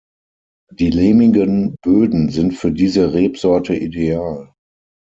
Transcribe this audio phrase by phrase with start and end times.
[0.73, 4.51] Die lehmigen Böden sind für diese Rebsorte ideal.